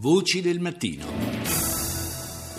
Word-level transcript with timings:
Voci 0.00 0.40
del 0.40 0.60
mattino. 0.60 1.06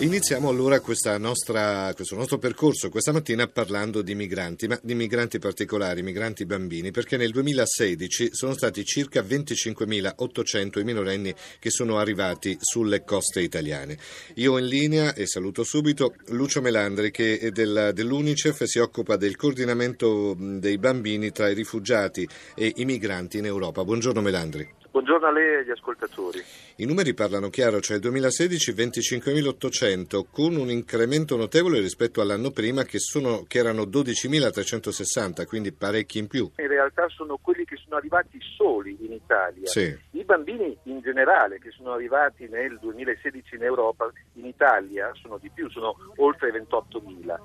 Iniziamo 0.00 0.50
allora 0.50 0.78
nostra, 1.16 1.90
questo 1.94 2.14
nostro 2.14 2.36
percorso 2.36 2.90
questa 2.90 3.12
mattina 3.12 3.46
parlando 3.46 4.02
di 4.02 4.14
migranti, 4.14 4.66
ma 4.66 4.78
di 4.82 4.94
migranti 4.94 5.38
particolari, 5.38 6.02
migranti 6.02 6.44
bambini, 6.44 6.90
perché 6.90 7.16
nel 7.16 7.30
2016 7.30 8.34
sono 8.34 8.52
stati 8.52 8.84
circa 8.84 9.22
25.800 9.22 10.80
i 10.80 10.84
minorenni 10.84 11.34
che 11.58 11.70
sono 11.70 11.98
arrivati 11.98 12.58
sulle 12.60 13.04
coste 13.04 13.40
italiane. 13.40 13.96
Io 14.34 14.58
in 14.58 14.66
linea 14.66 15.14
e 15.14 15.26
saluto 15.26 15.64
subito 15.64 16.12
Lucio 16.28 16.60
Melandri 16.60 17.10
che 17.10 17.50
del, 17.54 17.92
dell'UNICEF 17.94 18.64
si 18.64 18.80
occupa 18.80 19.16
del 19.16 19.36
coordinamento 19.36 20.36
dei 20.38 20.76
bambini 20.76 21.32
tra 21.32 21.48
i 21.48 21.54
rifugiati 21.54 22.28
e 22.54 22.70
i 22.76 22.84
migranti 22.84 23.38
in 23.38 23.46
Europa. 23.46 23.82
Buongiorno 23.82 24.20
Melandri. 24.20 24.79
Buongiorno 24.90 25.28
a 25.28 25.30
lei 25.30 25.52
e 25.52 25.56
agli 25.58 25.70
ascoltatori. 25.70 26.40
I 26.76 26.84
numeri 26.84 27.14
parlano 27.14 27.48
chiaro, 27.48 27.78
cioè 27.78 28.00
2016 28.00 28.72
25.800 28.72 30.24
con 30.28 30.56
un 30.56 30.68
incremento 30.68 31.36
notevole 31.36 31.78
rispetto 31.78 32.20
all'anno 32.20 32.50
prima 32.50 32.82
che, 32.82 32.98
sono, 32.98 33.44
che 33.46 33.58
erano 33.58 33.82
12.360, 33.82 35.46
quindi 35.46 35.70
parecchi 35.70 36.18
in 36.18 36.26
più. 36.26 36.50
In 36.56 36.66
realtà 36.66 37.08
sono 37.08 37.38
quelli 37.40 37.64
che 37.64 37.76
sono 37.76 37.96
arrivati 37.96 38.40
soli 38.56 38.96
in 39.00 39.12
Italia. 39.12 39.68
Sì. 39.68 39.96
I 40.10 40.24
bambini 40.24 40.76
in 40.84 41.00
generale 41.00 41.60
che 41.60 41.70
sono 41.70 41.92
arrivati 41.92 42.48
nel 42.48 42.76
2016 42.80 43.54
in 43.54 43.62
Europa, 43.62 44.10
in 44.34 44.46
Italia 44.46 45.12
sono 45.22 45.38
di 45.38 45.50
più, 45.54 45.70
sono 45.70 45.94
oltre 46.16 46.50
28.000. 46.50 47.38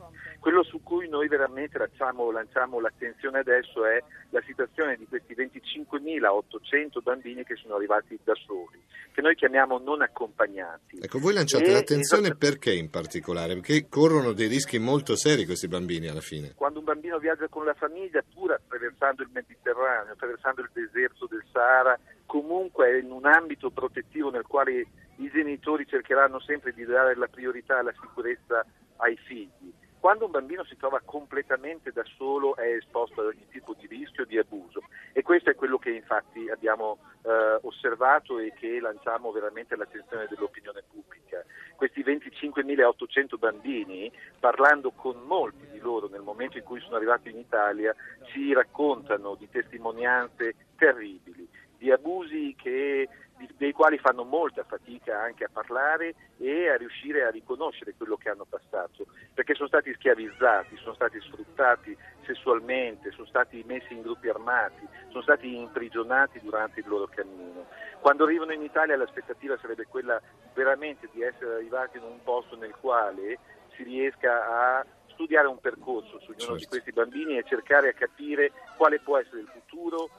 Quello 0.45 0.61
su 0.61 0.83
cui 0.83 1.09
noi 1.09 1.27
veramente 1.27 1.79
lanciamo, 1.79 2.29
lanciamo 2.29 2.79
l'attenzione 2.79 3.39
adesso 3.39 3.83
è 3.83 3.97
la 4.29 4.43
situazione 4.45 4.95
di 4.95 5.07
questi 5.07 5.33
25.800 5.33 7.01
bambini 7.01 7.43
che 7.43 7.55
sono 7.55 7.73
arrivati 7.73 8.19
da 8.23 8.35
soli, 8.35 8.79
che 9.11 9.21
noi 9.21 9.33
chiamiamo 9.33 9.79
non 9.79 10.03
accompagnati. 10.03 10.99
Ecco, 11.01 11.17
voi 11.17 11.33
lanciate 11.33 11.63
e, 11.63 11.71
l'attenzione 11.71 12.27
esatto, 12.27 12.37
perché 12.37 12.73
in 12.73 12.91
particolare? 12.91 13.55
Perché 13.55 13.87
corrono 13.89 14.33
dei 14.33 14.47
rischi 14.47 14.77
molto 14.77 15.15
seri 15.15 15.47
questi 15.47 15.67
bambini 15.67 16.09
alla 16.09 16.21
fine. 16.21 16.53
Quando 16.53 16.77
un 16.77 16.85
bambino 16.85 17.17
viaggia 17.17 17.47
con 17.47 17.65
la 17.65 17.73
famiglia, 17.73 18.23
pur 18.31 18.51
attraversando 18.51 19.23
il 19.23 19.29
Mediterraneo, 19.33 20.13
attraversando 20.13 20.61
il 20.61 20.69
deserto 20.71 21.25
del 21.25 21.43
Sahara, 21.51 21.97
comunque 22.27 22.91
è 22.91 22.97
in 22.97 23.09
un 23.09 23.25
ambito 23.25 23.71
protettivo 23.71 24.29
nel 24.29 24.45
quale 24.45 24.85
i 25.15 25.27
genitori 25.31 25.87
cercheranno 25.87 26.39
sempre 26.39 26.71
di 26.71 26.85
dare 26.85 27.15
la 27.15 27.27
priorità 27.27 27.79
alla 27.79 27.93
sicurezza 27.99 28.63
ai 28.97 29.17
figli 29.25 29.64
quando 30.05 30.25
un 30.25 30.31
bambino 30.31 30.63
si 30.65 30.77
trova 30.77 31.01
completamente 31.03 31.91
da 31.91 32.03
solo 32.15 32.55
è 32.55 32.75
esposto 32.75 33.21
ad 33.21 33.27
ogni 33.33 33.47
tipo 33.49 33.73
di 33.73 33.87
rischio 33.87 34.23
di 34.23 34.37
abuso 34.37 34.83
e 35.13 35.23
questo 35.23 35.49
è 35.49 35.55
quello 35.55 35.79
che 35.79 35.89
infatti 35.89 36.47
abbiamo 36.47 36.99
eh, 37.23 37.57
osservato 37.63 38.37
e 38.37 38.53
che 38.55 38.79
lanciamo 38.79 39.31
veramente 39.31 39.73
all'attenzione 39.73 40.27
dell'opinione 40.29 40.83
pubblica. 40.87 41.43
Questi 41.75 42.03
25.800 42.03 43.39
bambini, 43.39 44.11
parlando 44.39 44.91
con 44.91 45.17
molti 45.25 45.65
di 45.71 45.79
loro 45.79 46.07
nel 46.07 46.21
momento 46.21 46.59
in 46.59 46.63
cui 46.63 46.79
sono 46.81 46.97
arrivati 46.97 47.31
in 47.31 47.39
Italia, 47.39 47.95
ci 48.25 48.53
raccontano 48.53 49.33
di 49.33 49.49
testimonianze 49.49 50.53
terribili, 50.77 51.49
di 51.79 51.89
abusi 51.89 52.53
che 52.55 53.09
dei 53.57 53.71
quali 53.71 53.97
fanno 53.97 54.23
molta 54.23 54.63
fatica 54.63 55.21
anche 55.21 55.43
a 55.45 55.49
parlare 55.51 56.15
e 56.37 56.69
a 56.69 56.77
riuscire 56.77 57.23
a 57.23 57.29
riconoscere 57.29 57.93
quello 57.95 58.15
che 58.15 58.29
hanno 58.29 58.45
passato, 58.45 59.07
perché 59.33 59.53
sono 59.55 59.67
stati 59.67 59.93
schiavizzati, 59.93 60.77
sono 60.77 60.93
stati 60.93 61.19
sfruttati 61.21 61.97
sessualmente, 62.25 63.11
sono 63.11 63.27
stati 63.27 63.63
messi 63.65 63.93
in 63.93 64.01
gruppi 64.01 64.29
armati, 64.29 64.87
sono 65.09 65.21
stati 65.21 65.55
imprigionati 65.55 66.39
durante 66.41 66.79
il 66.79 66.87
loro 66.87 67.07
cammino. 67.07 67.65
Quando 67.99 68.23
arrivano 68.23 68.53
in 68.53 68.61
Italia 68.61 68.97
l'aspettativa 68.97 69.57
sarebbe 69.57 69.85
quella 69.87 70.21
veramente 70.53 71.09
di 71.11 71.21
essere 71.21 71.55
arrivati 71.55 71.97
in 71.97 72.03
un 72.03 72.21
posto 72.23 72.55
nel 72.55 72.75
quale 72.79 73.39
si 73.75 73.83
riesca 73.83 74.77
a 74.77 74.85
studiare 75.15 75.47
un 75.47 75.59
percorso 75.59 76.19
su 76.19 76.31
ognuno 76.31 76.37
certo. 76.37 76.55
di 76.55 76.65
questi 76.65 76.91
bambini 76.91 77.37
e 77.37 77.43
cercare 77.47 77.89
a 77.89 77.93
capire 77.93 78.51
quale 78.77 78.99
può 78.99 79.17
essere 79.17 79.39
il 79.39 79.47
futuro, 79.47 80.09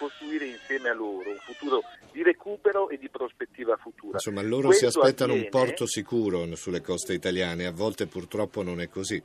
costruire 0.00 0.46
insieme 0.46 0.88
a 0.88 0.94
loro, 0.94 1.28
un 1.28 1.38
futuro 1.44 1.82
di 2.10 2.22
recupero 2.22 2.88
e 2.88 2.96
di 2.96 3.10
prospettiva 3.10 3.76
futura. 3.76 4.14
Insomma, 4.14 4.40
loro 4.40 4.68
Questo 4.68 4.90
si 4.90 4.98
aspettano 4.98 5.32
avviene... 5.32 5.50
un 5.54 5.60
porto 5.60 5.86
sicuro 5.86 6.56
sulle 6.56 6.80
coste 6.80 7.12
italiane, 7.12 7.66
a 7.66 7.72
volte 7.72 8.06
purtroppo 8.06 8.62
non 8.62 8.80
è 8.80 8.88
così. 8.88 9.22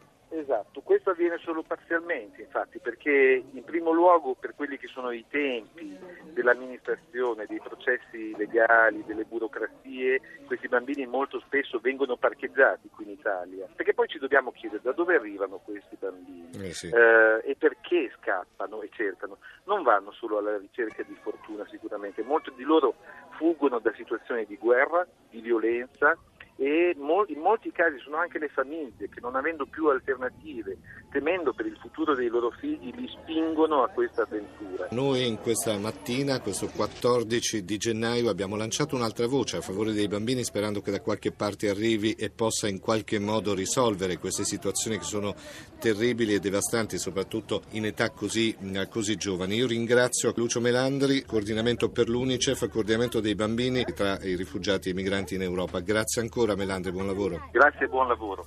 Questo 0.86 1.10
avviene 1.10 1.40
solo 1.40 1.64
parzialmente, 1.64 2.44
infatti, 2.44 2.78
perché 2.78 3.44
in 3.52 3.64
primo 3.64 3.90
luogo 3.90 4.36
per 4.40 4.54
quelli 4.54 4.78
che 4.78 4.86
sono 4.86 5.10
i 5.10 5.26
tempi 5.28 5.98
dell'amministrazione, 6.32 7.48
dei 7.48 7.60
processi 7.60 8.36
legali, 8.38 9.04
delle 9.04 9.24
burocrazie, 9.24 10.22
questi 10.46 10.68
bambini 10.68 11.08
molto 11.08 11.40
spesso 11.40 11.80
vengono 11.80 12.18
parcheggiati 12.18 12.88
qui 12.90 13.06
in 13.06 13.10
Italia, 13.14 13.68
perché 13.76 13.96
poi 13.96 14.08
ci 14.08 14.20
dobbiamo 14.20 14.52
chiedere 14.52 14.84
da 14.84 14.92
dove 14.92 15.16
arrivano 15.16 15.58
questi 15.58 15.98
bambini 15.98 16.52
eh 16.54 16.74
sì. 16.74 16.90
eh, 16.90 17.42
e 17.44 17.56
perché 17.56 18.12
scappano 18.20 18.84
e 18.84 18.90
cercano. 18.94 19.40
Non 19.64 19.82
vanno 19.82 20.12
solo 20.12 20.38
alla 20.38 20.56
ricerca 20.56 21.02
di 21.02 21.18
fortuna 21.20 21.66
sicuramente, 21.68 22.22
molti 22.22 22.52
di 22.56 22.64
loro 22.64 22.94
fuggono 23.38 23.80
da 23.80 23.92
situazioni 23.96 24.46
di 24.46 24.56
guerra, 24.56 25.04
di 25.32 25.42
violenza, 25.42 26.16
e 26.58 26.96
in 26.96 27.40
molti 27.66 27.72
casi 27.72 27.98
sono 28.00 28.18
anche 28.18 28.38
le 28.38 28.50
famiglie 28.50 29.10
che 29.10 29.20
non 29.22 29.36
avendo 29.36 29.66
più 29.66 29.88
alternative, 29.88 30.78
temendo 31.10 31.54
per 31.54 31.66
il 31.66 31.78
futuro 31.80 32.14
dei 32.14 32.28
loro 32.28 32.52
figli, 32.52 32.94
li 32.94 33.08
spingono 33.08 33.84
a 33.84 33.90
questa 33.90 34.24
avventura. 34.24 34.88
Noi 34.92 35.26
in 35.26 35.38
questa 35.38 35.78
mattina, 35.78 36.40
questo 36.42 36.68
14 36.68 37.64
di 37.64 37.78
gennaio, 37.78 38.30
abbiamo 38.30 38.56
lanciato 38.56 38.96
un'altra 38.96 39.28
voce 39.28 39.58
a 39.58 39.62
favore 39.62 39.94
dei 39.94 40.08
bambini 40.08 40.44
sperando 40.44 40.82
che 40.82 40.92
da 40.92 41.02
qualche 41.02 41.32
parte 41.32 41.70
arrivi 41.70 42.14
e 42.14 42.30
possa 42.30 42.68
in 42.68 42.80
qualche 42.80 43.20
modo 43.20 43.54
risolvere 43.54 44.18
queste 44.18 44.44
situazioni 44.44 44.98
che 44.98 45.04
sono 45.04 45.34
terribili 45.80 46.34
e 46.34 46.40
devastanti, 46.40 46.98
soprattutto 46.98 47.64
in 47.72 47.86
età 47.86 48.12
così, 48.12 48.56
così 48.90 49.16
giovani. 49.16 49.56
Io 49.56 49.68
ringrazio 49.68 50.34
Lucio 50.36 50.60
Melandri, 50.60 51.24
coordinamento 51.24 51.90
per 51.90 52.10
l'UNICEF, 52.10 52.70
coordinamento 52.70 53.20
dei 53.20 53.36
bambini 53.36 53.84
tra 53.96 54.20
i 54.22 54.36
rifugiati 54.36 54.90
e 54.90 54.92
i 54.92 54.96
migranti 54.96 55.36
in 55.36 55.42
Europa. 55.42 55.80
Grazie 55.80 56.22
ancora 56.22 56.56
Melandri, 56.56 56.92
buon 56.92 57.08
lavoro. 57.08 57.50
Grazie 57.56 57.86
e 57.86 57.88
buon 57.88 58.10
lavoro. 58.10 58.44